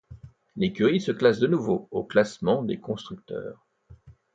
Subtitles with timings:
[0.55, 3.67] L'écurie se classe de nouveau au classement des constructeurs.